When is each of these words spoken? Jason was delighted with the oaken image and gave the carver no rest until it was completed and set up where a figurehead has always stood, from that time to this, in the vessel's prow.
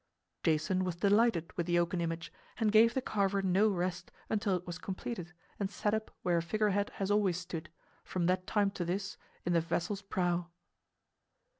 Jason 0.41 0.83
was 0.83 0.95
delighted 0.95 1.53
with 1.55 1.67
the 1.67 1.77
oaken 1.77 2.01
image 2.01 2.33
and 2.57 2.71
gave 2.71 2.95
the 2.95 3.03
carver 3.03 3.43
no 3.43 3.69
rest 3.69 4.09
until 4.31 4.55
it 4.55 4.65
was 4.65 4.79
completed 4.79 5.31
and 5.59 5.69
set 5.69 5.93
up 5.93 6.09
where 6.23 6.37
a 6.39 6.41
figurehead 6.41 6.89
has 6.95 7.11
always 7.11 7.37
stood, 7.37 7.69
from 8.03 8.25
that 8.25 8.47
time 8.47 8.71
to 8.71 8.83
this, 8.83 9.15
in 9.45 9.53
the 9.53 9.61
vessel's 9.61 10.01
prow. 10.01 10.49